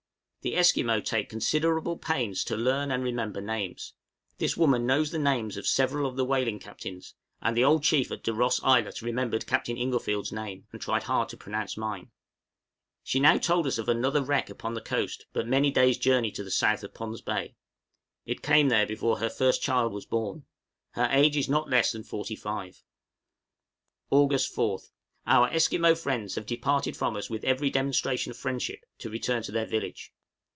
The 0.43 0.57
Esquimaux 0.57 1.01
take 1.01 1.29
considerable 1.29 1.97
pains 1.99 2.43
to 2.45 2.57
learn, 2.57 2.89
and 2.89 3.03
remember 3.03 3.41
names; 3.41 3.93
this 4.39 4.57
woman 4.57 4.87
knows 4.87 5.11
the 5.11 5.19
names 5.19 5.55
of 5.55 5.67
several 5.67 6.07
of 6.09 6.15
the 6.15 6.25
whaling 6.25 6.57
captains, 6.57 7.13
and 7.43 7.55
the 7.55 7.63
old 7.63 7.83
chief 7.83 8.11
at 8.11 8.23
De 8.23 8.33
Ros 8.33 8.59
Islet 8.63 9.03
remembered 9.03 9.45
Captain 9.45 9.77
Inglefield's 9.77 10.31
name, 10.31 10.65
and 10.71 10.81
tried 10.81 11.03
hard 11.03 11.29
to 11.29 11.37
pronounce 11.37 11.77
mine. 11.77 12.09
She 13.03 13.19
now 13.19 13.37
told 13.37 13.67
us 13.67 13.77
of 13.77 13.87
another 13.87 14.23
wreck 14.23 14.49
upon 14.49 14.73
the 14.73 14.81
coast, 14.81 15.27
but 15.31 15.47
many 15.47 15.69
days' 15.69 15.99
journey 15.99 16.31
to 16.31 16.43
the 16.43 16.49
south 16.49 16.83
of 16.83 16.95
Pond's 16.95 17.21
Bay; 17.21 17.53
it 18.25 18.41
came 18.41 18.69
there 18.69 18.87
before 18.87 19.19
her 19.19 19.29
first 19.29 19.61
child 19.61 19.93
was 19.93 20.07
born. 20.07 20.45
Her 20.93 21.07
age 21.11 21.37
is 21.37 21.49
not 21.49 21.69
less 21.69 21.91
than 21.91 22.01
forty 22.03 22.35
five. 22.35 22.81
{AUG., 24.11 24.31
1858.} 24.31 24.55
August 24.55 24.55
4th. 24.55 24.91
Our 25.27 25.49
Esquimaux 25.49 25.93
friends 25.93 26.33
have 26.33 26.47
departed 26.47 26.97
from 26.97 27.15
us 27.15 27.29
with 27.29 27.43
every 27.43 27.69
demonstration 27.69 28.31
of 28.31 28.37
friendship, 28.37 28.79
to 28.97 29.07
return 29.11 29.43
to 29.43 29.51
their 29.51 29.67
village. 29.67 30.11